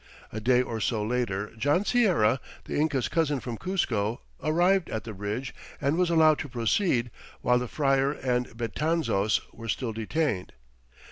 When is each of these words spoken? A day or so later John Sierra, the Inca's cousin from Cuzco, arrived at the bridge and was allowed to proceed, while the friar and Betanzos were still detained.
A 0.33 0.39
day 0.39 0.63
or 0.63 0.79
so 0.79 1.03
later 1.03 1.53
John 1.59 1.85
Sierra, 1.85 2.39
the 2.65 2.73
Inca's 2.75 3.07
cousin 3.07 3.39
from 3.39 3.55
Cuzco, 3.55 4.21
arrived 4.41 4.89
at 4.89 5.03
the 5.03 5.13
bridge 5.13 5.53
and 5.79 5.95
was 5.95 6.09
allowed 6.09 6.39
to 6.39 6.49
proceed, 6.49 7.11
while 7.41 7.59
the 7.59 7.67
friar 7.67 8.11
and 8.11 8.47
Betanzos 8.57 9.41
were 9.53 9.69
still 9.69 9.93
detained. 9.93 10.53